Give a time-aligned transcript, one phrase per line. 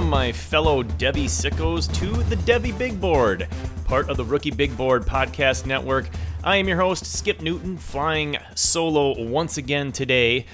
[0.00, 3.46] Welcome, my fellow Devy sickos, to the Devy Big Board,
[3.84, 6.08] part of the Rookie Big Board podcast network.
[6.42, 10.46] I am your host, Skip Newton, flying solo once again today.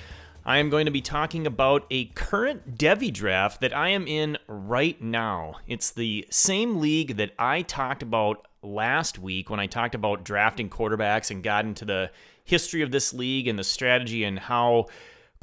[0.45, 4.37] I am going to be talking about a current Devy draft that I am in
[4.49, 5.59] right now.
[5.69, 10.69] It's the same league that I talked about last week when I talked about drafting
[10.69, 12.11] quarterbacks and got into the
[12.45, 14.87] history of this league and the strategy and how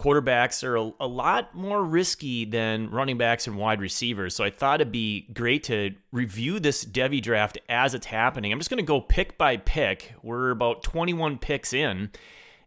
[0.04, 4.36] quarterbacks are a, a, lot more risky than running backs and wide receivers.
[4.36, 8.52] So I thought it'd be great to review this Devy draft as it's happening.
[8.52, 10.14] I'm just going to go pick by pick.
[10.22, 12.10] We're about 21 picks in.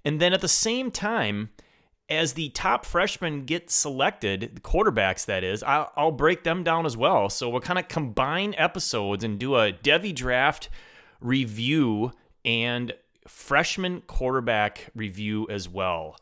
[0.03, 1.51] And then at the same time,
[2.09, 6.87] as the top freshmen get selected, the quarterbacks that is, I'll, I'll break them down
[6.87, 7.29] as well.
[7.29, 10.71] So we'll kind of combine episodes and do a Devy draft
[11.21, 12.13] review
[12.47, 12.95] and
[13.29, 16.17] freshman quarterback review as well.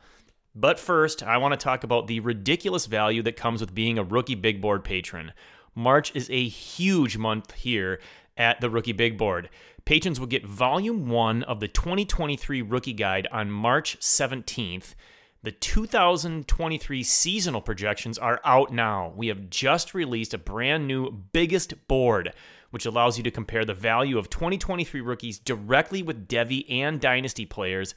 [0.55, 4.05] But first, I want to talk about the ridiculous value that comes with being a
[4.05, 5.33] rookie big board patron.
[5.74, 8.00] March is a huge month here
[8.36, 9.48] at the Rookie Big Board.
[9.84, 14.94] Patrons will get volume one of the 2023 Rookie Guide on March 17th.
[15.42, 19.12] The 2023 seasonal projections are out now.
[19.14, 22.33] We have just released a brand new biggest board,
[22.70, 27.44] which allows you to compare the value of 2023 rookies directly with Devy and Dynasty
[27.44, 27.94] players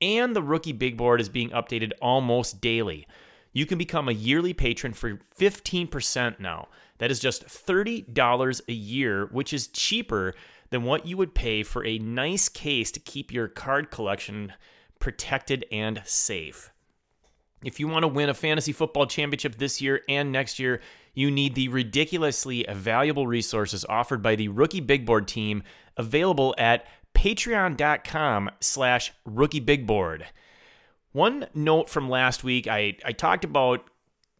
[0.00, 3.06] and the rookie big board is being updated almost daily.
[3.52, 6.68] You can become a yearly patron for 15% now.
[6.98, 10.34] That is just $30 a year, which is cheaper
[10.70, 14.52] than what you would pay for a nice case to keep your card collection
[14.98, 16.70] protected and safe.
[17.64, 20.80] If you want to win a fantasy football championship this year and next year,
[21.14, 25.64] you need the ridiculously valuable resources offered by the Rookie Big Board team
[25.96, 26.86] available at
[27.18, 30.24] patreon.com slash rookie big board.
[31.10, 33.90] One note from last week, I, I talked about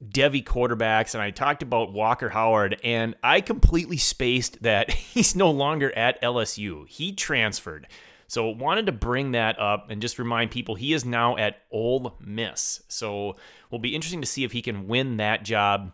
[0.05, 5.51] Devy quarterbacks and I talked about Walker Howard, and I completely spaced that he's no
[5.51, 6.87] longer at LSU.
[6.89, 7.89] He transferred.
[8.29, 12.17] So wanted to bring that up and just remind people he is now at Ole
[12.21, 12.85] Miss.
[12.87, 13.39] So
[13.73, 15.93] will be interesting to see if he can win that job,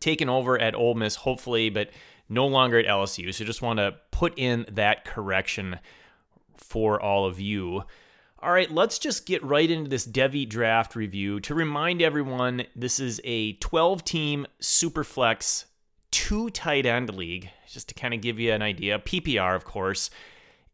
[0.00, 1.90] taken over at Ole Miss, hopefully, but
[2.28, 3.32] no longer at LSU.
[3.34, 5.78] So just want to put in that correction
[6.56, 7.84] for all of you.
[8.40, 11.38] All right, let's just get right into this Devy draft review.
[11.40, 15.66] To remind everyone, this is a 12 team Superflex
[16.12, 18.98] two tight end league, just to kind of give you an idea.
[18.98, 20.10] PPR, of course.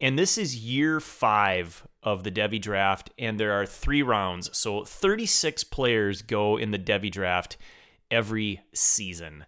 [0.01, 4.57] And this is year five of the Devy draft, and there are three rounds.
[4.57, 7.57] So 36 players go in the Devy draft
[8.11, 9.45] every season.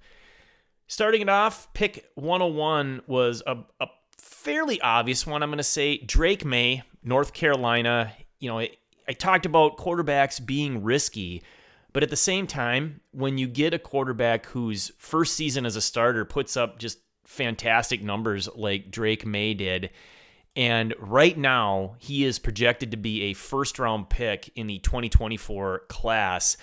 [0.91, 3.87] Starting it off, pick 101 was a, a
[4.19, 5.99] fairly obvious one, I'm going to say.
[5.99, 8.13] Drake Maye, North Carolina.
[8.41, 11.45] You know, I talked about quarterbacks being risky,
[11.93, 15.81] but at the same time, when you get a quarterback whose first season as a
[15.81, 19.91] starter puts up just fantastic numbers like Drake Maye did,
[20.57, 25.83] and right now he is projected to be a first round pick in the 2024
[25.89, 26.57] class.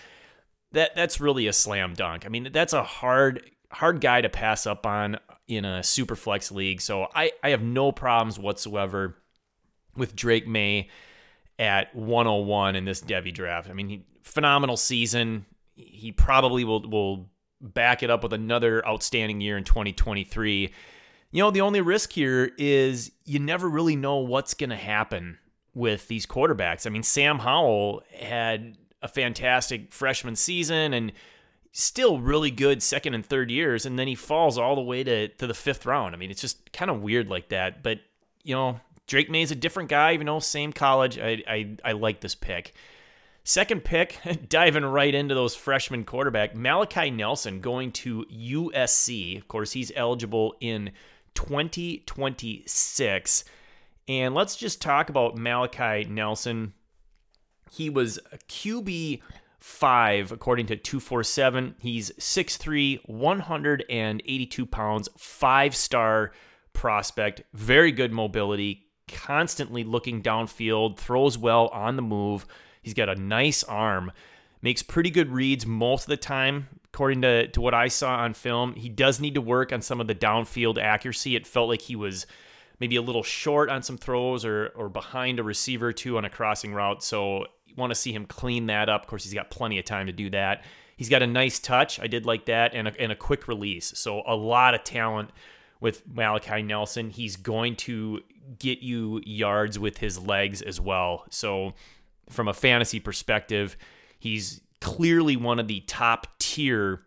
[0.73, 2.25] That that's really a slam dunk.
[2.25, 5.17] I mean, that's a hard hard guy to pass up on
[5.47, 6.81] in a super flex league.
[6.81, 9.17] So I, I have no problems whatsoever
[9.95, 10.89] with Drake Maye
[11.59, 13.69] at 101 in this Devy draft.
[13.69, 15.45] I mean, he, phenomenal season.
[15.75, 17.29] He probably will will
[17.59, 20.73] back it up with another outstanding year in 2023.
[21.31, 25.39] You know, the only risk here is you never really know what's going to happen
[25.73, 26.87] with these quarterbacks.
[26.87, 31.11] I mean, Sam Howell had a fantastic freshman season and
[31.71, 35.27] still really good second and third years, and then he falls all the way to,
[35.27, 36.15] to the fifth round.
[36.15, 37.83] I mean, it's just kind of weird like that.
[37.83, 37.99] But,
[38.43, 41.19] you know, Drake Maye's a different guy, even though same college.
[41.19, 42.73] I, I, I like this pick.
[43.43, 44.19] Second pick,
[44.49, 49.37] diving right into those freshman quarterback, Malachi Nelson going to USC.
[49.37, 50.91] Of course, he's eligible in
[51.33, 53.45] 2026.
[54.09, 56.73] And let's just talk about Malachi Nelson.
[57.71, 59.21] He was a QB
[59.67, 61.75] five, according to 247.
[61.79, 66.31] He's 6'3, 182 pounds, five star
[66.71, 72.47] prospect, very good mobility, constantly looking downfield, throws well on the move.
[72.81, 74.13] He's got a nice arm,
[74.61, 76.69] makes pretty good reads most of the time.
[76.85, 79.99] According to, to what I saw on film, he does need to work on some
[79.99, 81.35] of the downfield accuracy.
[81.35, 82.25] It felt like he was
[82.79, 86.23] maybe a little short on some throws or or behind a receiver or two on
[86.23, 87.03] a crossing route.
[87.03, 87.47] So
[87.77, 89.03] want to see him clean that up.
[89.03, 90.63] Of course, he's got plenty of time to do that.
[90.97, 91.99] He's got a nice touch.
[91.99, 93.93] I did like that, and a, and a quick release.
[93.95, 95.29] So a lot of talent
[95.79, 97.11] with Malachi Nelson.
[97.11, 98.21] He's going to
[98.59, 101.25] get you yards with his legs as well.
[101.29, 101.73] So
[102.29, 103.77] from a fantasy perspective,
[104.19, 107.01] he's clearly one of the top tier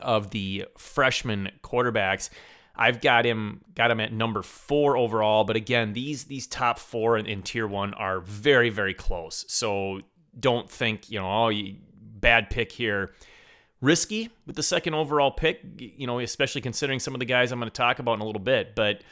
[0.00, 2.30] of the freshman quarterbacks.
[2.76, 7.16] I've got him got him at number four overall, but again, these these top four
[7.16, 9.44] in, in tier one are very very close.
[9.48, 10.02] So
[10.38, 13.12] don't think you know oh you, bad pick here.
[13.80, 17.60] Risky with the second overall pick, you know, especially considering some of the guys I'm
[17.60, 19.02] going to talk about in a little bit, but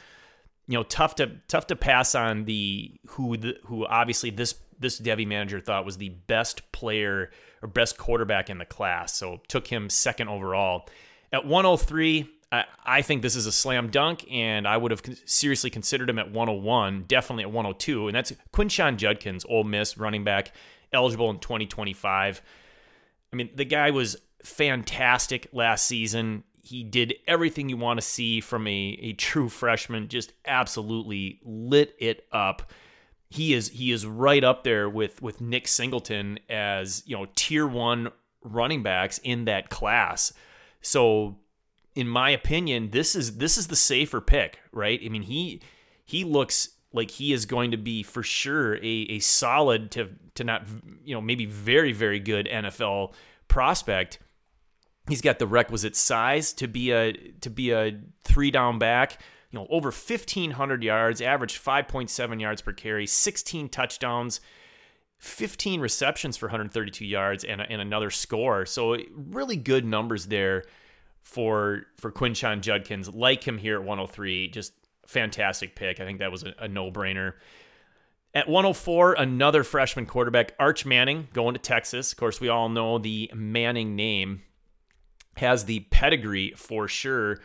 [0.67, 4.99] you know, tough to tough to pass on the who the, who obviously this this
[4.99, 7.31] Devy manager thought was the best player
[7.61, 9.15] or best quarterback in the class.
[9.15, 10.87] So took him second overall.
[11.31, 16.09] At 103, I, think this is a slam dunk, and I would have seriously considered
[16.09, 18.07] him at 101, definitely at 102.
[18.07, 20.53] And that's Quinshon Judkins, Ole Miss running back,
[20.93, 22.41] eligible in 2025.
[23.31, 26.43] I mean, the guy was fantastic last season.
[26.61, 31.95] He did everything you want to see from a, a true freshman, just absolutely lit
[31.99, 32.71] it up.
[33.29, 37.67] He is he is right up there with with Nick Singleton as, you know, tier
[37.67, 38.11] 1
[38.43, 40.31] running backs in that class.
[40.81, 41.37] So
[41.95, 44.99] in my opinion, this is this is the safer pick, right?
[45.03, 45.61] I mean, he
[46.03, 50.43] he looks like he is going to be for sure a, a solid to to
[50.43, 50.67] not
[51.03, 53.13] you know maybe very very good NFL
[53.47, 54.19] prospect.
[55.07, 59.21] He's got the requisite size to be a to be a three down back.
[59.51, 64.41] You know, over 1500 yards, average 5.7 yards per carry, 16 touchdowns,
[65.19, 68.65] 15 receptions for 132 yards and, and another score.
[68.65, 70.65] So really good numbers there
[71.25, 73.13] for for Quinshon Judkins.
[73.13, 74.73] Like him here at 103, just
[75.05, 75.99] fantastic pick.
[75.99, 77.33] I think that was a, a no brainer.
[78.33, 82.11] At 104, another freshman quarterback, Arch Manning, going to Texas.
[82.11, 84.43] Of course, we all know the Manning name
[85.37, 87.39] has the pedigree for sure.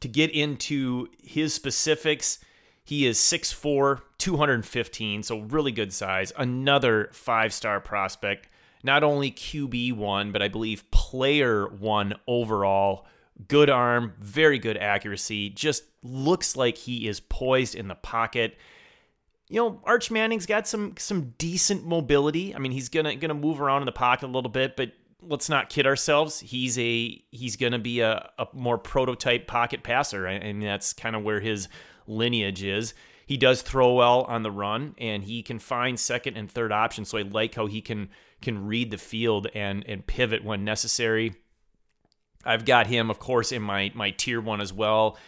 [0.00, 2.38] To get into his specifics,
[2.84, 6.32] he is 6'4, 215, so really good size.
[6.36, 8.48] Another five star prospect.
[8.84, 13.06] Not only QB one, but I believe player one overall
[13.46, 18.56] good arm, very good accuracy, just looks like he is poised in the pocket.
[19.48, 22.54] You know, Arch Manning's got some some decent mobility.
[22.54, 24.92] I mean, he's gonna gonna move around in the pocket a little bit, but
[25.22, 26.40] let's not kid ourselves.
[26.40, 31.22] He's a he's gonna be a, a more prototype pocket passer, and that's kind of
[31.22, 31.68] where his
[32.06, 32.94] lineage is.
[33.26, 37.10] He does throw well on the run, and he can find second and third options.
[37.10, 38.08] So I like how he can
[38.40, 41.34] can read the field and and pivot when necessary.
[42.44, 45.18] I've got him, of course, in my my tier one as well.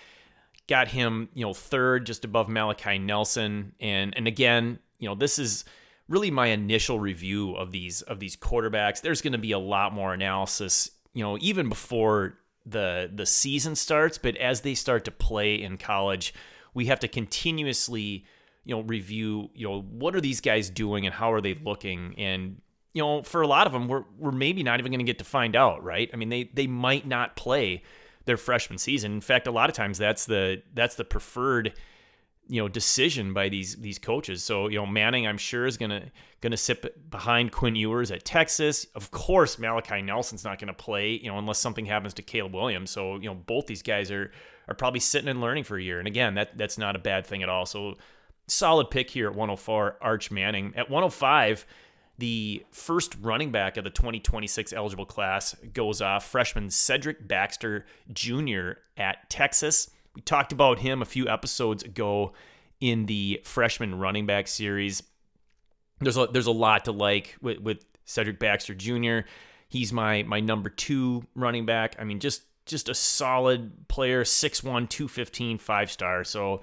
[0.69, 5.39] Got him, you know, third, just above Malachi Nelson, and and again, you know, this
[5.39, 5.65] is
[6.09, 9.01] really my initial review of these of these quarterbacks.
[9.01, 13.75] There's going to be a lot more analysis, you know, even before the the season
[13.75, 16.35] starts, but as they start to play in college,
[16.75, 18.25] we have to continuously,
[18.65, 22.15] you know, review, you know, what are these guys doing and how are they looking
[22.19, 22.61] and
[22.93, 25.19] you know, for a lot of them, we're we're maybe not even going to get
[25.19, 26.11] to find out, right?
[26.13, 27.83] I mean, they they might not play
[28.25, 29.13] their freshman season.
[29.13, 31.73] In fact, a lot of times that's the that's the preferred
[32.51, 34.43] you know decision by these these coaches.
[34.43, 36.11] So you know Manning, I'm sure is gonna
[36.41, 38.87] gonna sit behind Quinn Ewers at Texas.
[38.97, 42.91] Of course, Malachi Nelson's not gonna play, you know, unless something happens to Caleb Williams.
[42.91, 44.33] So you know both these guys are
[44.69, 46.01] are probably sitting and learning for a year.
[46.01, 47.67] And again, that that's not a bad thing at all.
[47.67, 47.97] So
[48.49, 51.65] solid pick here at 104, Arch Manning at 105
[52.21, 58.73] the first running back of the 2026 eligible class goes off, freshman Cedric Baxter Jr.
[58.97, 59.91] at Texas.
[60.15, 62.33] We talked about him a few episodes ago
[62.81, 65.03] in the freshman running back series.
[66.01, 69.21] There's a, there's a lot to like with, with Cedric Baxter Jr.
[69.69, 71.97] He's my my number two running back.
[71.99, 76.25] I mean, just just a solid player, 6'1", 215, five star.
[76.25, 76.61] So,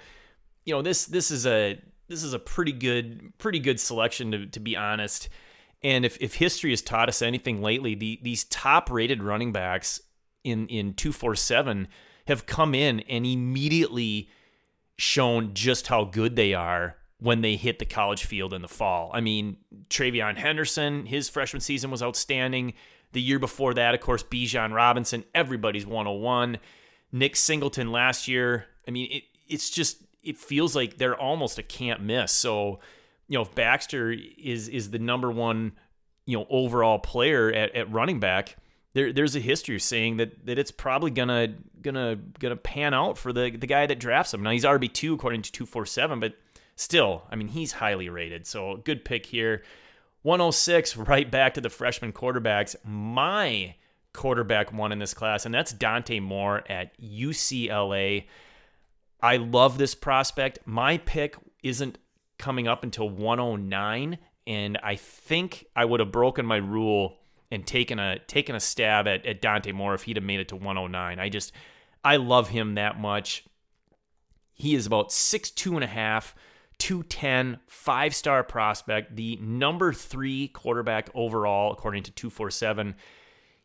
[0.65, 4.45] you know, this this is a this is a pretty good pretty good selection to,
[4.47, 5.29] to be honest.
[5.83, 10.01] And if, if history has taught us anything lately, the, these top rated running backs
[10.43, 11.87] in, in 247
[12.27, 14.29] have come in and immediately
[14.97, 19.11] shown just how good they are when they hit the college field in the fall.
[19.13, 19.57] I mean,
[19.89, 22.73] TreVeyon Henderson, his freshman season was outstanding.
[23.13, 26.57] The year before that, of course, Bijan Robinson, everybody's 101.
[27.11, 28.65] Nick Singleton last year.
[28.87, 32.31] I mean, it, it's just, it feels like they're almost a can't miss.
[32.31, 32.79] So,
[33.27, 35.73] you know, if Baxter is is the number one,
[36.25, 38.57] you know, overall player at, at running back,
[38.93, 43.33] there there's a history saying that that it's probably gonna gonna gonna pan out for
[43.33, 44.43] the the guy that drafts him.
[44.43, 46.35] Now he's RB two according to two four seven, but
[46.75, 48.47] still, I mean, he's highly rated.
[48.47, 49.63] So good pick here.
[50.23, 52.75] 106, right back to the freshman quarterbacks.
[52.83, 53.75] My
[54.13, 58.25] quarterback one in this class, and that's Dante Moore at UCLA.
[59.21, 60.59] I love this prospect.
[60.65, 61.97] My pick isn't
[62.37, 64.17] coming up until 109.
[64.45, 67.17] And I think I would have broken my rule
[67.51, 70.49] and taken a taken a stab at, at Dante Moore if he'd have made it
[70.49, 71.19] to 109.
[71.19, 71.51] I just
[72.03, 73.45] I love him that much.
[74.53, 76.35] He is about six two and a half,
[76.79, 82.95] 210, five star prospect, the number three quarterback overall, according to 247.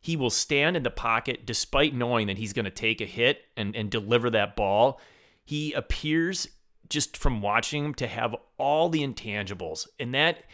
[0.00, 3.42] He will stand in the pocket despite knowing that he's going to take a hit
[3.56, 5.00] and, and deliver that ball.
[5.44, 6.48] He appears
[6.92, 9.88] just from watching him to have all the intangibles.
[9.98, 10.44] And that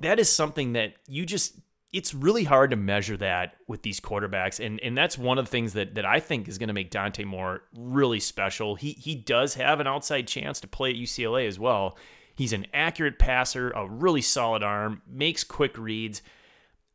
[0.00, 1.58] that is something that you just
[1.90, 4.64] it's really hard to measure that with these quarterbacks.
[4.64, 6.90] And and that's one of the things that that I think is going to make
[6.90, 8.74] Dante Moore really special.
[8.74, 11.96] He he does have an outside chance to play at UCLA as well.
[12.34, 16.22] He's an accurate passer, a really solid arm, makes quick reads.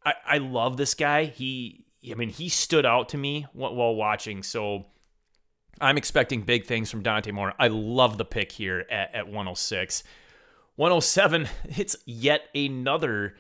[0.05, 1.25] I, I love this guy.
[1.25, 4.43] He I mean, he stood out to me while watching.
[4.43, 4.85] So
[5.81, 7.53] I'm expecting big things from Dante Moore.
[7.59, 10.03] I love the pick here at, at 106.
[10.75, 13.35] 107, it's yet another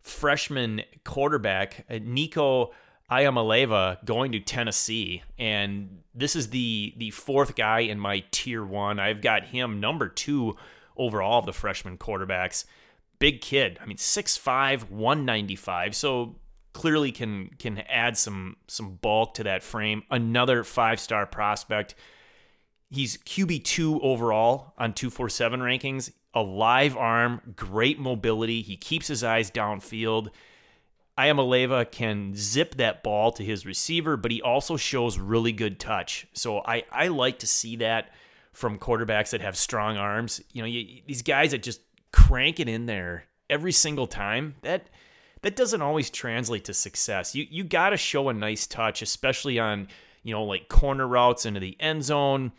[0.00, 2.72] freshman quarterback, uh, Nico
[3.10, 5.22] Iamaleava, going to Tennessee.
[5.38, 8.98] And this is the the fourth guy in my tier one.
[8.98, 10.56] I've got him number two
[10.96, 12.64] overall of the freshman quarterbacks.
[13.18, 13.78] Big kid.
[13.80, 15.94] I mean, 6'5, 195.
[15.94, 16.36] So
[16.72, 20.02] clearly can can add some some bulk to that frame.
[20.10, 21.94] Another five star prospect.
[22.90, 26.12] He's QB two overall on two four seven rankings.
[26.34, 28.62] A live arm, great mobility.
[28.62, 30.28] He keeps his eyes downfield.
[31.18, 36.26] Iamaleava can zip that ball to his receiver, but he also shows really good touch.
[36.32, 38.10] So I, I like to see that
[38.52, 40.40] from quarterbacks that have strong arms.
[40.52, 41.80] You know, you, these guys that just
[42.12, 44.54] crank it in there every single time.
[44.62, 44.88] That
[45.42, 47.34] that doesn't always translate to success.
[47.34, 49.88] You you got to show a nice touch, especially on
[50.22, 52.52] you know like corner routes into the end zone,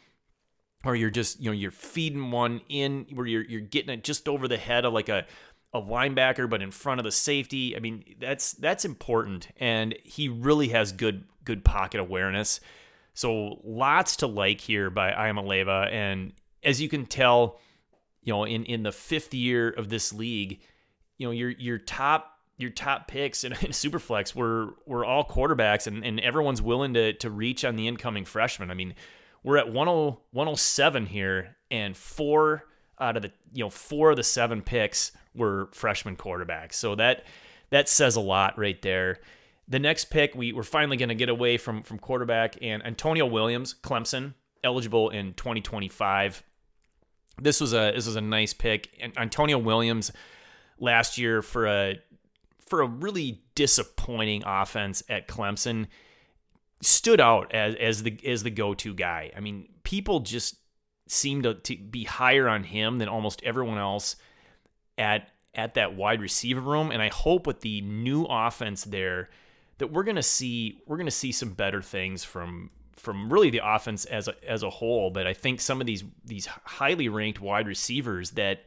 [0.86, 4.28] or you're just you know you're feeding one in where you're you're getting it just
[4.28, 5.26] over the head of like a
[5.74, 7.76] a linebacker, but in front of the safety.
[7.76, 12.60] I mean that's that's important, and he really has good good pocket awareness.
[13.14, 17.60] So lots to like here by Iamaleava, and as you can tell,
[18.22, 20.60] you know in in the fifth year of this league,
[21.18, 22.33] you know your your top
[22.64, 27.14] your top picks in, in Superflex were were all quarterbacks, and, and everyone's willing to
[27.14, 28.72] to reach on the incoming freshman.
[28.72, 28.96] I mean,
[29.44, 32.66] we're at 10, 107 here, and four
[33.00, 36.74] out of the you know four of the seven picks were freshman quarterbacks.
[36.74, 37.26] So that
[37.70, 39.20] that says a lot right there.
[39.68, 43.26] The next pick, we we're finally going to get away from from quarterback and Antonio
[43.26, 46.44] Williams, Clemson, eligible in 2025.
[47.42, 48.90] This was a this was a nice pick.
[49.02, 50.12] And Antonio Williams
[50.80, 52.00] last year for a
[52.74, 55.86] for a really disappointing offense at Clemson
[56.82, 59.32] stood out as as the as the go-to guy.
[59.38, 60.56] I mean, people just
[61.08, 64.16] seem to, to be higher on him than almost everyone else
[64.98, 69.30] at at that wide receiver room and I hope with the new offense there
[69.78, 73.52] that we're going to see we're going to see some better things from from really
[73.52, 77.08] the offense as a, as a whole, but I think some of these these highly
[77.08, 78.66] ranked wide receivers that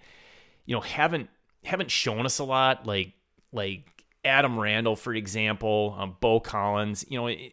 [0.64, 1.28] you know haven't
[1.64, 3.12] haven't shown us a lot like
[3.52, 3.96] like
[4.26, 7.04] Adam Randall, for example, um, Beaux Collins.
[7.09, 7.52] You know, it,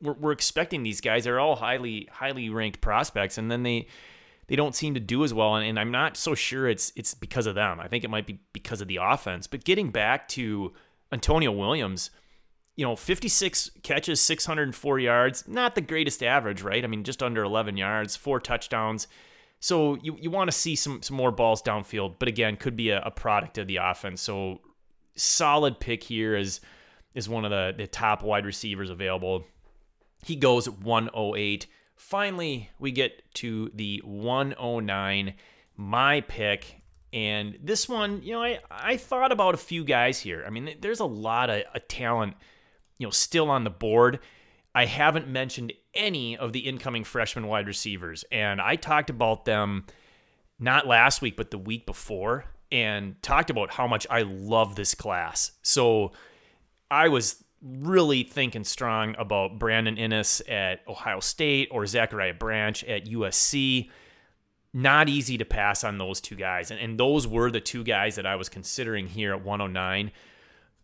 [0.00, 1.24] we're, we're expecting these guys.
[1.24, 3.88] They're all highly highly ranked prospects, and then they
[4.46, 5.56] they don't seem to do as well.
[5.56, 7.80] And, and I'm not so sure it's it's because of them.
[7.80, 9.46] I think it might be because of the offense.
[9.46, 10.72] But getting back to
[11.12, 12.10] Antonio Williams,
[12.76, 16.84] you know, 56 catches, 604 yards, not the greatest average, right?
[16.84, 19.06] I mean, just under 11 yards, four touchdowns.
[19.60, 22.90] So you, you want to see some some more balls downfield, but again, could be
[22.90, 24.20] a, a product of the offense.
[24.20, 24.60] So
[25.16, 26.60] solid pick here is
[27.14, 29.44] is one of the, the top wide receivers available.
[30.24, 31.66] He goes 108.
[31.94, 35.34] Finally, we get to the 109,
[35.76, 36.82] my pick.
[37.12, 40.42] And this one, you know, I, I thought about a few guys here.
[40.44, 42.34] I mean, there's a lot of a talent,
[42.98, 44.18] you know, still on the board.
[44.74, 48.24] I haven't mentioned any of the incoming freshman wide receivers.
[48.32, 49.84] And I talked about them
[50.58, 54.94] not last week, but the week before and talked about how much I love this
[54.94, 55.52] class.
[55.62, 56.12] So
[56.90, 63.06] I was really thinking strong about Brandon Inniss at Ohio State or Zachariah Branch at
[63.06, 63.90] USC.
[64.72, 66.70] Not easy to pass on those two guys.
[66.70, 70.10] And, and those were the two guys that I was considering here at 109.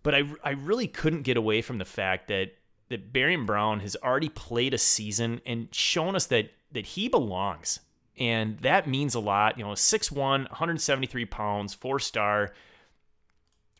[0.02, 2.54] But I, I really couldn't get away from the fact that
[2.88, 7.80] that Barion Brown has already played a season and shown us that that he belongs
[8.20, 9.58] and that means a lot.
[9.58, 12.52] You know, 6'1, 173 pounds, four star.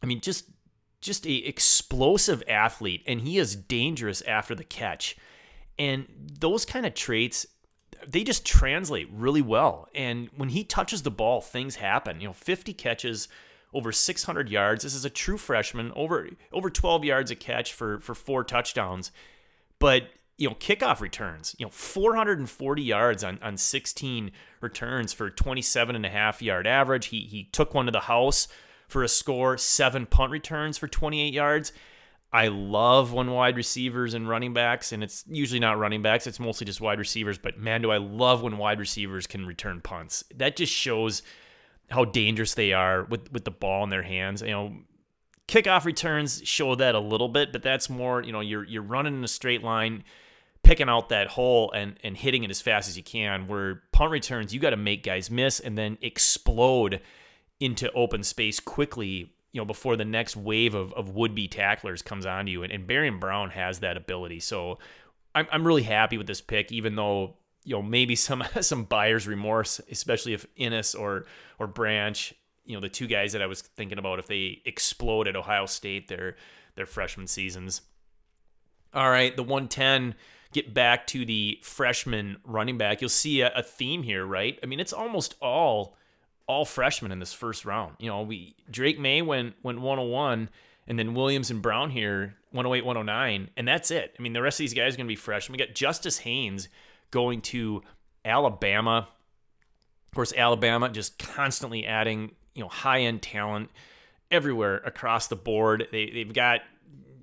[0.03, 0.47] I mean, just
[1.03, 5.17] just a explosive athlete, and he is dangerous after the catch.
[5.79, 6.07] And
[6.41, 7.47] those kind of traits,
[8.07, 9.89] they just translate really well.
[9.95, 12.21] And when he touches the ball, things happen.
[12.21, 13.29] You know, 50 catches,
[13.73, 14.85] over 600 yards.
[14.85, 19.13] This is a true freshman, over over 12 yards a catch for for four touchdowns.
[19.79, 20.09] But
[20.41, 24.33] you know, kickoff returns, you know, 440 yards on, on 16
[24.63, 27.07] returns for 27 and a half yard average.
[27.07, 28.49] He he took one to the house
[28.89, 31.73] for a score, seven punt returns for 28 yards.
[32.33, 36.41] I love when wide receivers and running backs, and it's usually not running backs, it's
[36.41, 40.25] mostly just wide receivers, but man, do I love when wide receivers can return punts.
[40.35, 41.23] That just shows
[41.91, 44.41] how dangerous they are with, with the ball in their hands.
[44.41, 44.73] You know,
[45.49, 49.17] kickoff returns show that a little bit, but that's more, you know, you're you're running
[49.17, 50.05] in a straight line,
[50.63, 53.47] picking out that hole and and hitting it as fast as you can.
[53.47, 57.01] Where punt returns, you got to make guys miss and then explode
[57.59, 62.03] into open space quickly you know, before the next wave of, of would be tacklers
[62.03, 62.63] comes on to you.
[62.63, 64.41] And, Barion Brown has that ability.
[64.41, 64.79] So
[65.35, 69.27] I'm, I'm really happy with this pick, even though, you know, maybe some some buyer's
[69.27, 71.27] remorse, especially if Inniss or
[71.59, 72.33] or Branch,
[72.65, 75.67] you know, the two guys that I was thinking about if they explode at Ohio
[75.67, 76.37] State their
[76.77, 77.83] their freshman seasons.
[78.93, 80.15] All right, the 110
[80.53, 83.01] get back to the freshman running back.
[83.01, 84.59] You'll see a, a theme here, right?
[84.63, 85.97] I mean, it's almost all
[86.47, 87.95] all freshmen in this first round.
[87.99, 90.49] You know, we Drake Maye went went 101
[90.87, 94.15] and then Williams and Brown here 108 109 and that's it.
[94.19, 95.57] I mean, the rest of these guys are going to be freshmen.
[95.57, 96.69] We got Justice Haynes
[97.11, 97.83] going to
[98.25, 99.09] Alabama.
[100.09, 103.71] Of course, Alabama just constantly adding, you know, high-end talent
[104.31, 105.87] everywhere across the board.
[105.93, 106.63] They they've got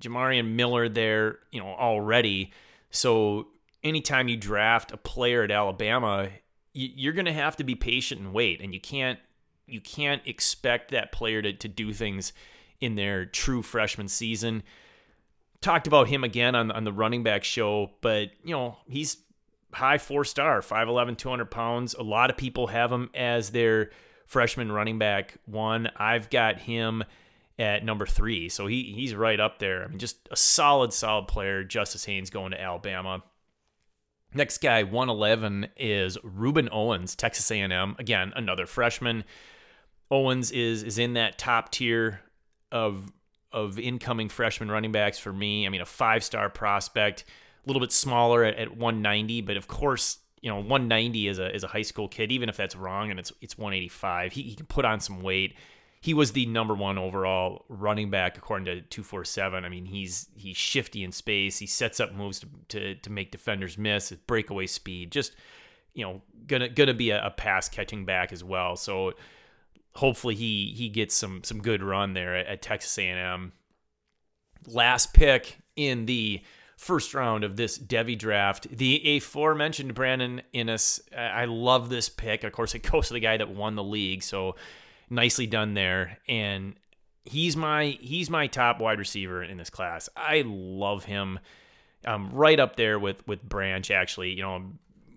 [0.00, 2.52] Jamarion Miller there, you know, already.
[2.90, 3.48] So
[3.82, 6.28] anytime you draft a player at Alabama,
[6.72, 9.18] you're going to have to be patient and wait, and you can't
[9.66, 12.32] you can't expect that player to, to do things
[12.80, 14.62] in their true freshman season.
[15.60, 19.18] Talked about him again on, on the running back show, but you know, he's
[19.72, 21.94] high four star, 5'11, 200 pounds.
[21.94, 23.90] A lot of people have him as their
[24.26, 25.90] freshman running back one.
[25.96, 27.04] I've got him
[27.58, 28.48] at number three.
[28.48, 29.84] So he he's right up there.
[29.84, 31.64] I mean, just a solid, solid player.
[31.64, 33.22] Justice Haynes going to Alabama.
[34.34, 37.96] Next guy, 111, is Rueben Owens, Texas A&M.
[37.98, 39.24] Again, another freshman.
[40.10, 42.20] Owens is is in that top tier
[42.70, 43.10] of
[43.50, 45.66] of incoming freshman running backs for me.
[45.66, 47.24] I mean, a five star prospect,
[47.64, 51.54] a little bit smaller at, at 190, but of course, you know, 190 is a
[51.54, 52.30] is a high school kid.
[52.30, 55.56] Even if that's wrong and it's it's 185, he, he can put on some weight
[56.00, 60.56] he was the number one overall running back according to 247 i mean he's he's
[60.56, 61.58] shifty in space.
[61.58, 64.10] He sets up moves to, to, to make defenders miss.
[64.10, 65.34] His breakaway speed just
[65.94, 68.76] you know gonna gonna be a, a, pass catching back as well.
[68.76, 69.12] So
[69.94, 73.52] hopefully he he gets some some good run there at, at texas a&m
[74.66, 76.40] last pick in the
[76.76, 82.44] first round of this devy draft the aforementioned brandon inniss i love this pick.
[82.44, 84.22] Of course it goes to the guy that won the league.
[84.22, 84.54] So
[85.10, 86.18] nicely done there.
[86.28, 86.74] And
[87.24, 90.08] he's my he's my top wide receiver in this class.
[90.16, 91.38] I love him.
[92.06, 93.90] Um, right up there with with Branch.
[93.90, 94.72] Actually, you know,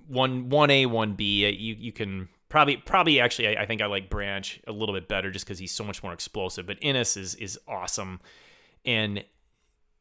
[0.08, 1.48] one one A one B.
[1.48, 5.08] You you can probably probably actually I, I think I like Branch a little bit
[5.08, 6.66] better just because he's so much more explosive.
[6.66, 8.20] But Inniss is is awesome,
[8.86, 9.24] and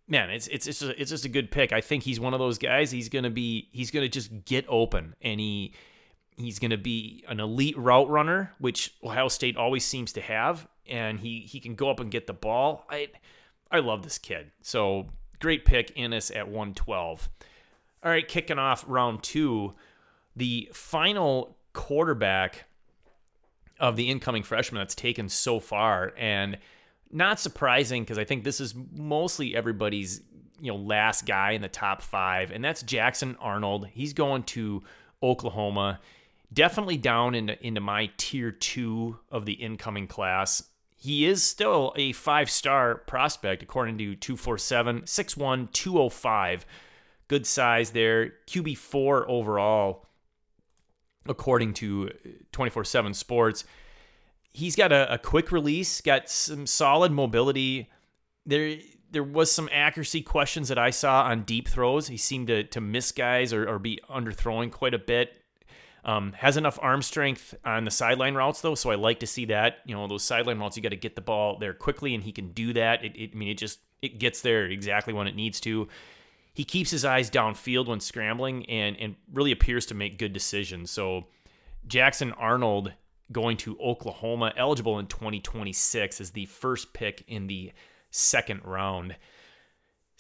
[0.09, 1.73] man, it's it's it's just, it's just a good pick.
[1.73, 2.91] I think he's one of those guys.
[2.91, 5.75] He's gonna be he's gonna just get open, and he
[6.41, 10.67] He's going to be an elite route runner, which Ohio State always seems to have,
[10.89, 12.87] and he he can go up and get the ball.
[12.91, 13.09] I
[13.71, 14.51] I love this kid.
[14.63, 15.07] So
[15.41, 17.29] great pick, Inniss at 112.
[18.03, 19.75] All right, kicking off round two,
[20.37, 22.65] the final quarterback
[23.79, 26.59] of the incoming freshman that's taken so far, and
[27.11, 30.23] not surprising because I think this is mostly everybody's
[30.61, 33.89] you know last guy in the top five, and that's Jackson Arnold.
[33.93, 34.83] He's going to
[35.23, 36.01] Oklahoma
[36.53, 40.65] definitely down into, into my tier two of the incoming class.
[40.97, 46.67] He is still a five star prospect, according to 247, 6'1, 205.
[47.29, 48.35] Good size there.
[48.47, 50.09] QB4 overall,
[51.27, 53.65] according to uh, 24 7 Sports.
[54.53, 57.89] He's got a, a quick release, got some solid mobility.
[58.45, 58.77] There,
[59.11, 62.09] there was some accuracy questions that I saw on deep throws.
[62.09, 65.40] He seemed to, to miss guys or, or be underthrowing quite a bit.
[66.05, 69.45] Um, has enough arm strength on the sideline routes though, so I like to see
[69.47, 69.79] that.
[69.85, 72.33] You know, those sideline routes, you got to get the ball there quickly, and he
[72.33, 73.05] can do that.
[73.05, 75.89] It, it, I mean, it just it gets there exactly when it needs to.
[76.55, 80.91] He keeps his eyes downfield when scrambling, and and really appears to make good decisions.
[80.91, 81.27] So
[81.87, 82.93] Jackson Arnold
[83.33, 87.73] going to Oklahoma, eligible in 2026, is the first pick in the
[88.11, 89.17] second round.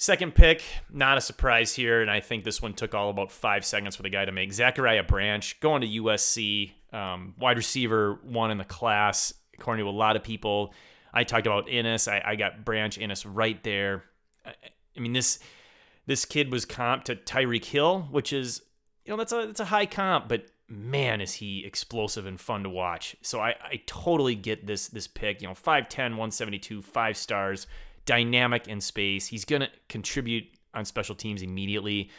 [0.00, 3.66] Second pick, not a surprise here, and I think this one took all about five
[3.66, 4.50] seconds for the guy to make.
[4.50, 9.92] Zachariah Branch going to USC, um, wide receiver one in the class, according to a
[9.92, 10.72] lot of people.
[11.12, 12.10] I talked about Inniss.
[12.10, 14.04] I, I got Branch Inniss right there.
[14.46, 14.54] I,
[14.96, 15.38] I mean this
[16.06, 18.62] this kid was comp to Tyreek Hill, which is
[19.04, 22.62] you know that's a that's a high comp, but man is he explosive and fun
[22.62, 23.16] to watch.
[23.20, 25.42] So I, I totally get this this pick.
[25.42, 27.66] You know, 5'10, 172, five stars,
[28.06, 29.26] dynamic in space.
[29.26, 32.10] He's gonna contribute on special teams immediately.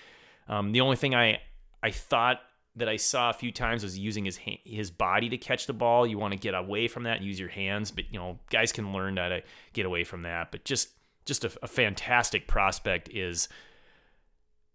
[0.48, 1.42] Um, the only thing I
[1.84, 2.42] I thought
[2.76, 6.08] that I saw a few times was using his his body to catch the ball.
[6.08, 8.94] You want to get away from that use your hands, but you know guys can
[8.94, 9.42] learn how to
[9.74, 10.52] get away from that.
[10.52, 10.90] But just
[11.26, 13.50] just a, a fantastic prospect is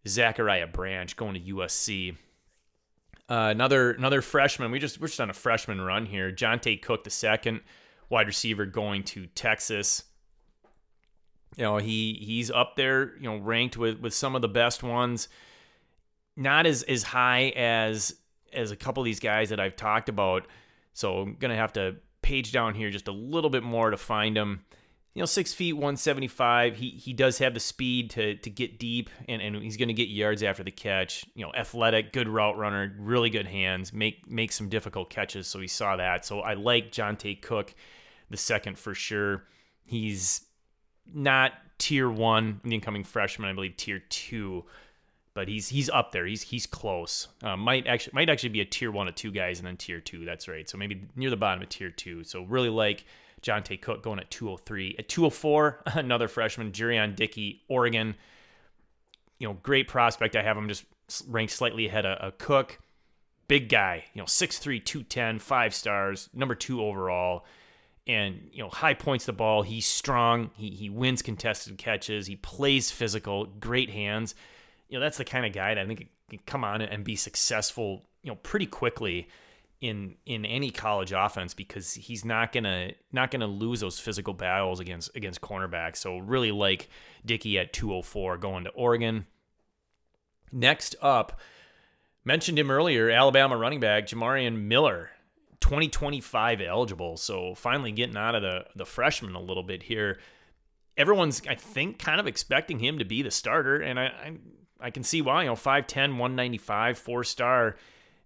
[0.06, 2.16] Zachariah Branch going to USC.
[3.28, 4.70] Uh, another another freshman.
[4.70, 6.30] We just we're just on a freshman run here.
[6.30, 7.60] Johntay Cook, the second
[8.08, 10.04] wide receiver, going to Texas.
[11.56, 13.16] You know he he's up there.
[13.16, 15.28] You know ranked with with some of the best ones.
[16.36, 18.14] Not as as high as
[18.52, 20.46] as a couple of these guys that I've talked about.
[20.92, 24.36] So I'm gonna have to page down here just a little bit more to find
[24.36, 24.64] him
[25.16, 26.76] you know, six feet, 175.
[26.76, 29.94] He he does have the speed to to get deep, and, and he's going to
[29.94, 31.24] get yards after the catch.
[31.34, 35.46] You know, athletic, good route runner, really good hands, make make some difficult catches.
[35.46, 36.26] So we saw that.
[36.26, 37.74] So I like Johntay Cook,
[38.28, 39.44] the second for sure.
[39.86, 40.44] He's
[41.12, 44.64] not tier one, the incoming freshman, I believe tier two,
[45.34, 46.26] but he's he's up there.
[46.26, 47.28] He's he's close.
[47.42, 50.00] Uh, might actually might actually be a tier one of two guys, and then tier
[50.00, 50.24] two.
[50.24, 50.68] That's right.
[50.68, 52.24] So maybe near the bottom of tier two.
[52.24, 53.04] So really like
[53.42, 54.96] Johntay Cook going at 203.
[54.98, 58.14] At 204, another freshman, Jurrion Dickey, Oregon.
[59.38, 60.36] You know, great prospect.
[60.36, 60.84] I have him just
[61.28, 62.78] ranked slightly ahead of, of Cook.
[63.48, 67.44] Big guy, you know, 6'3, 210, five stars, number two overall.
[68.06, 69.62] And, you know, high points the ball.
[69.62, 70.50] He's strong.
[70.54, 72.26] He, he wins contested catches.
[72.26, 74.34] He plays physical, great hands.
[74.88, 77.16] You know, that's the kind of guy that I think can come on and be
[77.16, 79.28] successful, you know, pretty quickly
[79.80, 84.80] in in any college offense because he's not gonna not gonna lose those physical battles
[84.80, 85.96] against against cornerbacks.
[85.96, 86.88] So really like
[87.24, 89.26] Dickey at 204 going to Oregon.
[90.50, 91.38] Next up,
[92.24, 95.10] mentioned him earlier, Alabama running back Jamarion Miller,
[95.60, 97.16] 2025 eligible.
[97.16, 100.18] So finally getting out of the the freshman a little bit here.
[100.96, 104.36] Everyone's I think kind of expecting him to be the starter, and I I,
[104.80, 105.42] I can see why.
[105.42, 107.76] You know, 5'10, 195, four star.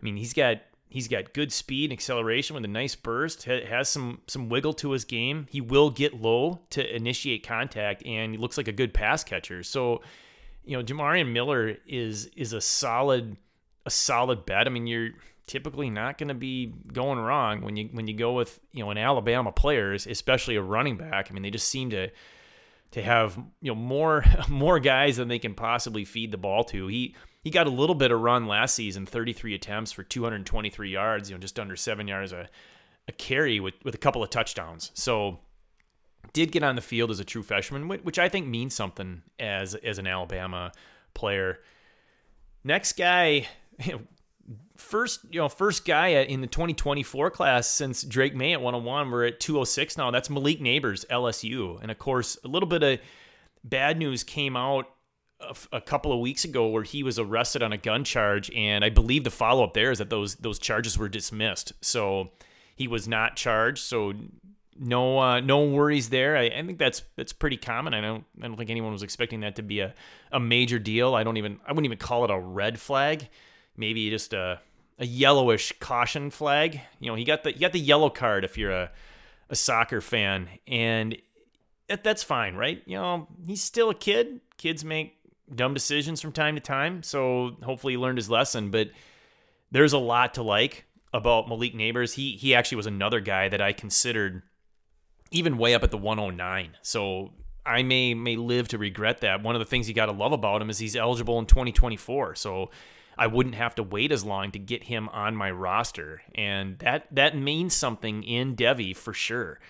[0.00, 0.58] I mean, he's got
[0.90, 3.44] He's got good speed and acceleration with a nice burst.
[3.44, 5.46] Has some some wiggle to his game.
[5.48, 9.62] He will get low to initiate contact, and he looks like a good pass catcher.
[9.62, 10.02] So,
[10.64, 13.36] you know, Jamarion Miller is is a solid
[13.86, 14.66] a solid bet.
[14.66, 15.10] I mean, you're
[15.50, 18.90] typically not going to be going wrong when you when you go with you know
[18.90, 21.26] an Alabama players, especially a running back.
[21.28, 22.08] I mean, they just seem to
[22.92, 26.86] to have you know more more guys than they can possibly feed the ball to.
[26.86, 31.30] He he got a little bit of run last season, 33 attempts for 223 yards,
[31.30, 32.48] you know, just under seven yards a,
[33.08, 34.90] a carry with, with a couple of touchdowns.
[34.94, 35.38] So
[36.32, 39.74] did get on the field as a true freshman, which I think means something as
[39.74, 40.70] as an Alabama
[41.12, 41.58] player.
[42.62, 43.48] Next guy,
[44.76, 49.10] first you know first guy in the 2024 class since Drake Maye at 101.
[49.10, 50.10] We're at 206 now.
[50.10, 52.98] That's Malik Nabers LSU, and of course a little bit of
[53.64, 54.86] bad news came out
[55.72, 58.90] a, couple of weeks ago where he was arrested on a gun charge, and I
[58.90, 61.72] believe the follow up there is that those those charges were dismissed.
[61.80, 62.30] So
[62.76, 63.78] he was not charged.
[63.78, 64.14] So
[64.78, 66.36] no uh, no worries there.
[66.36, 67.94] I, I, think that's that's pretty common.
[67.94, 69.94] I don't I don't think anyone was expecting that to be a,
[70.32, 71.14] a major deal.
[71.14, 73.28] I don't even I wouldn't even call it a red flag.
[73.80, 74.60] Maybe just a
[74.98, 76.80] a yellowish caution flag.
[77.00, 78.90] You know, he got the he got the yellow card if you're a
[79.48, 81.16] a soccer fan, and
[81.88, 82.82] that, that's fine, right?
[82.86, 84.40] You know, he's still a kid.
[84.58, 85.16] Kids make
[85.52, 87.02] dumb decisions from time to time.
[87.02, 88.70] So hopefully he learned his lesson.
[88.70, 88.90] But
[89.72, 92.14] there's a lot to like about Malik Nabers.
[92.14, 94.42] He he actually was another guy that I considered
[95.30, 96.76] even way up at the 109.
[96.82, 97.32] So
[97.66, 99.42] I may may live to regret that.
[99.42, 102.36] One of the things you got to love about him is he's eligible in 2024.
[102.36, 102.70] So
[103.18, 107.06] I wouldn't have to wait as long to get him on my roster, and that
[107.14, 109.60] that means something in Devy for sure.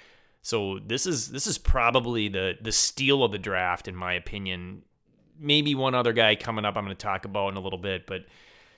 [0.42, 4.82] So this is this is probably the the steal of the draft in my opinion
[5.40, 8.06] maybe one other guy coming up I'm going to talk about in a little bit,
[8.06, 8.26] but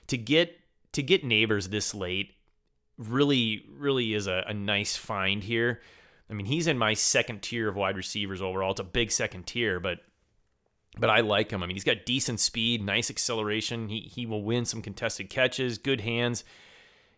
[0.07, 0.57] to get
[0.93, 2.31] to get Nabers this late
[2.97, 5.81] really really is a, a nice find here.
[6.29, 8.71] I mean, he's in my second tier of wide receivers overall.
[8.71, 9.99] It's a big second tier, but
[10.97, 11.63] but I like him.
[11.63, 13.89] I mean, he's got decent speed, nice acceleration.
[13.89, 16.43] He he will win some contested catches, good hands.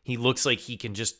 [0.04, 1.18] He looks like he can just,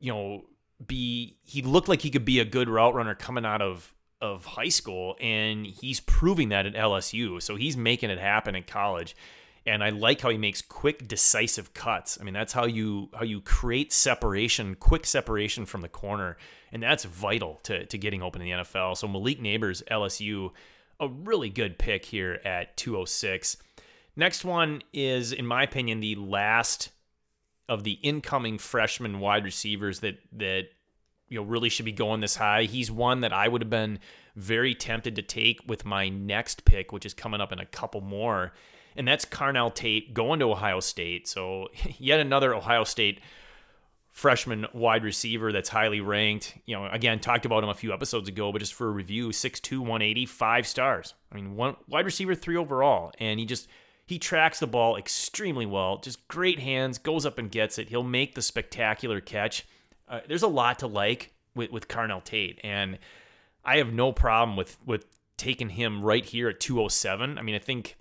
[0.00, 0.44] you know,
[0.86, 4.44] be he looked like he could be a good route runner coming out of of
[4.44, 7.40] high school, and he's proving that at LSU.
[7.42, 9.14] So he's making it happen in college.
[9.66, 12.18] and I like how he makes quick, decisive cuts.
[12.20, 16.36] I mean, that's how you how you create separation, quick separation from the corner,
[16.72, 18.96] and that's vital to to getting open in the NFL.
[18.96, 20.52] So Malik Nabers, LSU,
[21.00, 23.56] a really good pick here at 206.
[24.16, 26.90] Next one is, in my opinion, the last
[27.68, 30.68] of the incoming freshman wide receivers that that
[31.28, 32.62] you know really should be going this high.
[32.62, 33.98] He's one that I would have been
[34.36, 38.00] very tempted to take with my next pick, which is coming up in a couple
[38.00, 38.52] more
[38.96, 41.28] and that's Carnell Tate going to Ohio State.
[41.28, 43.20] So yet another Ohio State
[44.16, 46.56] freshman wide receiver that's highly ranked.
[46.64, 49.28] You know, again, talked about him a few episodes ago, but just for a review,
[49.28, 51.12] 6'2", 180, five stars.
[51.30, 53.68] I mean, one wide receiver, three overall, and he just
[54.06, 55.98] he tracks the ball extremely well.
[55.98, 57.90] Just great hands, goes up and gets it.
[57.90, 59.66] He'll make the spectacular catch.
[60.08, 62.98] Uh, there's a lot to like with with Carnell Tate, and
[63.66, 65.04] I have no problem with with
[65.36, 67.36] taking him right here at 207.
[67.36, 67.98] I mean, I think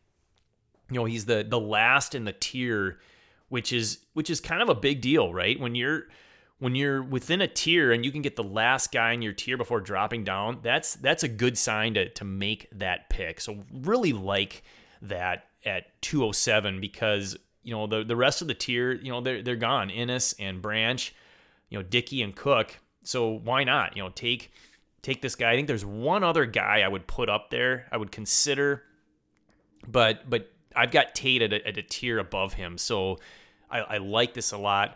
[0.89, 2.99] you know he's the the last in the tier
[3.49, 5.59] which is which is kind of a big deal right?
[5.59, 6.03] When you're
[6.59, 9.57] when you're within a tier and you can get the last guy in your tier
[9.57, 13.41] before dropping down that's that's a good sign to to make that pick.
[13.41, 14.63] So really like
[15.01, 19.41] that at 207 because you know the the rest of the tier you know they're
[19.41, 19.89] they're gone.
[19.89, 21.13] Inniss and Branch
[21.69, 22.79] you know Dickey and Cook.
[23.03, 23.95] So why not?
[23.95, 24.51] You know take
[25.01, 25.51] take this guy.
[25.51, 28.83] I think there's one other guy I would put up there I would consider
[29.87, 33.19] but but I've got Tate at a, at a tier above him, so
[33.69, 34.95] I, I, like this a lot.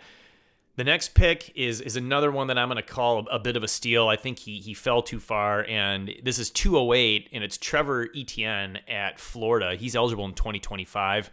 [0.76, 3.58] The next pick is is another one that I'm going to call a, a, bit
[3.58, 4.08] of a steal.
[4.08, 8.80] I think he he fell too far, and this is 208, and it's Trevor Etienne
[8.88, 9.76] at Florida.
[9.76, 11.32] He's eligible in 2025.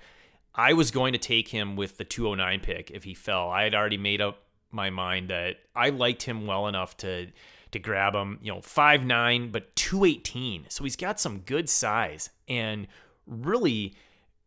[0.54, 3.50] I was going to take him with the 209 pick if he fell.
[3.50, 7.28] I had already made up my mind that I liked him well enough to
[7.72, 8.38] to grab him.
[8.42, 10.66] You know, five nine, but 218.
[10.68, 12.87] So he's got some good size and
[13.26, 13.94] really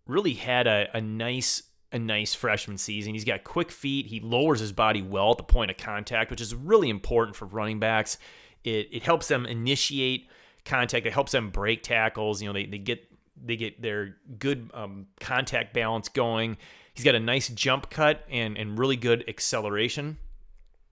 [0.09, 3.13] really had a, a nice a nice freshman season.
[3.13, 4.07] He's got quick feet.
[4.07, 7.45] He lowers his body well at the point of contact, which is really important for
[7.45, 8.19] running backs.
[8.63, 10.29] It, it helps them initiate
[10.65, 11.07] contact.
[11.07, 12.41] It helps them break tackles.
[12.41, 13.05] You know, they, they get
[13.43, 16.57] they get their good um, contact balance going.
[16.93, 20.17] He's got a nice jump cut and and really good acceleration.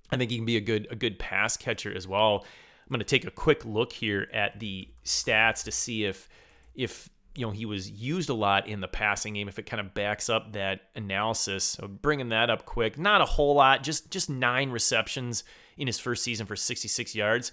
[0.09, 2.45] I think he can be a good a good pass catcher as well.
[2.87, 6.29] I'm going to take a quick look here at the stats to see if
[6.73, 9.79] if you know he was used a lot in the passing game if it kind
[9.79, 11.63] of backs up that analysis.
[11.63, 15.43] So bringing that up quick not a whole lot just just nine receptions
[15.77, 17.51] in his first season for 66 yards.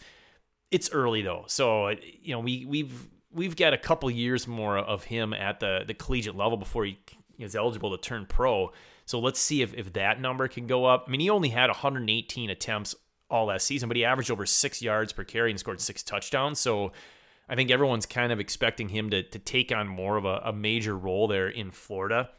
[0.70, 5.04] It's early though so you know we we've we've got a couple years more of
[5.04, 6.98] him at the the collegiate level before he
[7.38, 8.72] is eligible to turn pro.
[9.06, 11.04] So let's see if, if that number can go up.
[11.06, 12.94] I mean he only had 118 attempts
[13.28, 16.58] all last season but he averaged over six yards per carry and scored six touchdowns.
[16.58, 16.92] So
[17.48, 20.52] I think everyone's kind of expecting him to to take on more of a, a
[20.52, 22.30] major role there in Florida.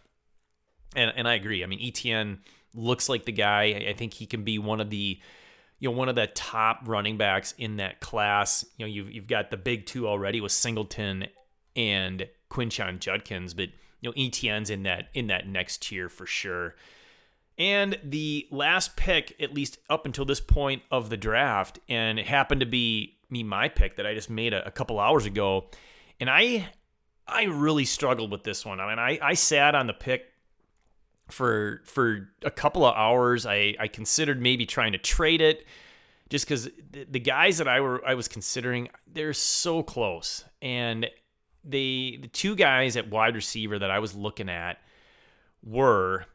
[0.96, 1.64] And and I agree.
[1.64, 2.40] I mean, Etienne
[2.74, 3.86] looks like the guy.
[3.88, 5.20] I think he can be one of the
[5.80, 8.66] you know one of the top running backs in that class.
[8.78, 11.28] You know, you've you've got the big two already with Singleton
[11.76, 13.70] and Quinshon Judkins, but
[14.02, 16.76] you know Etienne's in that in that next tier for sure.
[17.58, 22.26] And the last pick, at least up until this point of the draft, and it
[22.26, 25.70] happened to be me my pick that I just made a, a couple hours ago,
[26.20, 26.70] and I
[27.28, 28.80] I really struggled with this one.
[28.80, 30.26] I mean, I I sat on the pick
[31.30, 33.46] for for a couple of hours.
[33.46, 35.66] I I considered maybe trying to trade it
[36.30, 41.10] just because the, the guys that I were I was considering they're so close, and
[41.64, 44.80] they the two guys at wide receiver that I was looking at
[45.64, 46.26] were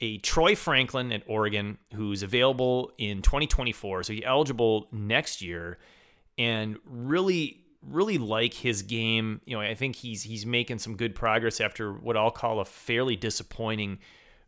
[0.00, 5.78] a Troy Franklin at Oregon who's available in 2024, so he's eligible next year,
[6.38, 9.40] and really really like his game.
[9.44, 12.64] You know, I think he's he's making some good progress after what I'll call a
[12.64, 13.98] fairly disappointing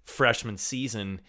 [0.02, 1.20] freshman season.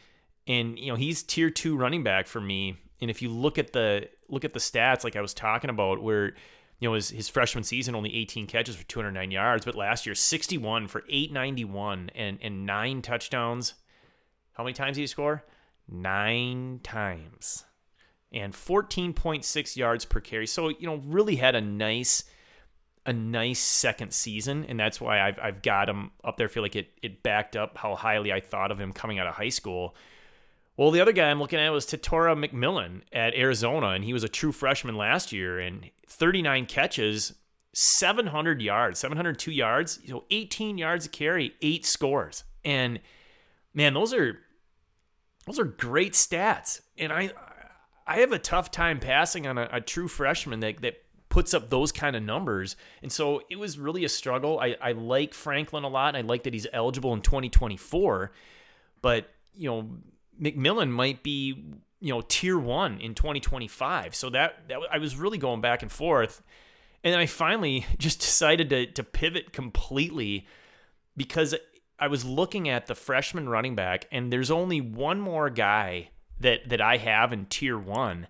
[0.48, 2.78] And you know, he's tier 2 running back for me.
[3.02, 6.02] And if you look at the look at the stats like I was talking about
[6.02, 6.34] where
[6.80, 10.16] you know, his, his freshman season only 18 catches for 209 yards, but last year
[10.16, 13.76] 61 for 891 and and nine touchdowns.
[14.54, 15.44] How many times did he score?
[15.88, 17.66] Nine times
[18.32, 20.48] and 14.6 yards per carry.
[20.48, 22.24] So, you know, really had a nice
[23.06, 26.48] a nice second season, and that's why I've, I've got him up there.
[26.48, 29.28] I feel like it it backed up how highly I thought of him coming out
[29.28, 29.96] of high school.
[30.78, 34.24] Well, the other guy I'm looking at was Tetairoa McMillan at Arizona, and he was
[34.24, 37.34] a true freshman last year, and 39 catches,
[37.74, 43.00] 700 yards, 702 yards, you know, 18 yards a carry, eight scores, and
[43.74, 44.40] man, those are
[45.48, 46.82] those are great stats.
[46.98, 47.32] And I
[48.08, 51.70] I have a tough time passing on a, a true freshman that, that puts up
[51.70, 52.76] those kind of numbers.
[53.02, 54.60] And so it was really a struggle.
[54.60, 56.16] I, I like Franklin a lot.
[56.16, 58.32] I like that he's eligible in 2024.
[59.02, 59.90] But, you know,
[60.40, 61.64] McMillan might be,
[62.00, 64.14] you know, tier one in 2025.
[64.14, 66.44] So that, that I was really going back and forth.
[67.04, 70.46] And I finally just decided to, to pivot completely
[71.16, 71.56] because
[71.98, 76.10] I was looking at the freshman running back, and there's only one more guy
[76.42, 78.28] that that I have in tier one,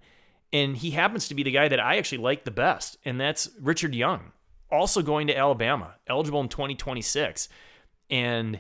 [0.54, 3.50] and he happens to be the guy that I actually like the best, and that's
[3.60, 4.32] Richard Young,
[4.72, 7.50] also going to Alabama, eligible in 2026,
[8.10, 8.60] and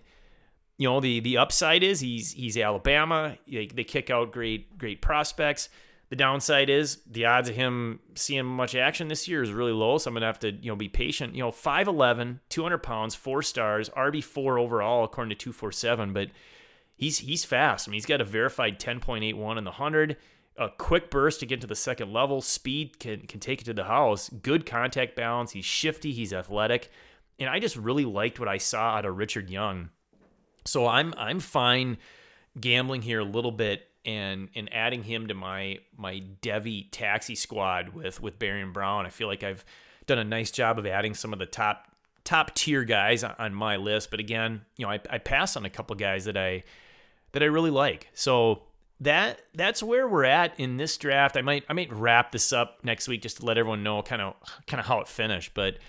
[0.78, 3.38] you know the the upside is he's he's Alabama.
[3.48, 5.70] They, they kick out great great prospects.
[6.10, 9.98] The downside is the odds of him seeing much action this year is really low.
[9.98, 11.36] So I'm gonna have to, you know, be patient.
[11.36, 16.12] You know, 5'11, 200 pounds, four stars, RB4 overall according to 247.
[16.12, 16.28] But
[17.02, 17.88] he's he's fast.
[17.88, 20.16] I mean, he's got a verified 10.81 in the hundred.
[20.58, 22.42] A quick burst to get to the second level.
[22.42, 24.30] Speed can can take it to the house.
[24.30, 25.52] Good contact balance.
[25.52, 26.14] He's shifty.
[26.14, 26.92] He's athletic,
[27.40, 29.90] and I just really liked what I saw out of Richard Young.
[30.64, 31.98] So I'm I'm fine
[32.60, 37.90] gambling here a little bit and and adding him to my my Devy taxi squad
[37.90, 39.08] with with Barion Brown.
[39.08, 39.66] I feel like I've
[40.06, 41.88] done a nice job of adding some of the top
[42.24, 44.12] top tier guys on my list.
[44.12, 46.64] But again, you know, I, I pass on a couple guys that I
[47.34, 48.10] that I really like.
[48.13, 48.63] So
[49.02, 51.36] that that's where we're at in this draft.
[51.36, 54.22] I might I might wrap this up next week just to let everyone know kind
[54.22, 54.36] of
[54.67, 55.54] kind of how it finished.
[55.54, 55.80] But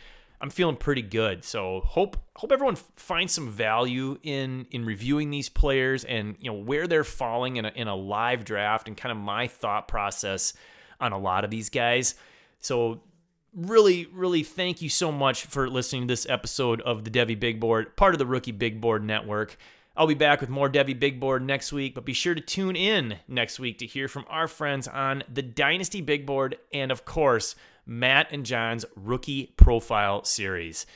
[0.40, 1.44] I'm feeling pretty good.
[1.44, 6.58] So hope hope everyone finds some value in in reviewing these players and you know
[6.58, 10.54] where they're falling in a, in a live draft and kind of my thought process
[10.98, 12.14] on a lot of these guys.
[12.60, 13.02] So
[13.54, 17.60] really really thank you so much for listening to this episode of the Devy Big
[17.60, 19.58] Board, part of the Rookie Big Board Network.
[19.94, 22.76] I'll be back with more Devy Big Board next week, but be sure to tune
[22.76, 27.04] in next week to hear from our friends on the Dynasty Big Board and of
[27.04, 30.86] course Matt and John's rookie profile series.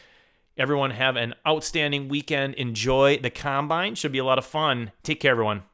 [0.57, 2.55] Everyone have an outstanding weekend.
[2.55, 3.95] Enjoy the combine.
[3.95, 4.93] Should be a lot of fun.
[5.03, 5.65] Take care, everyone.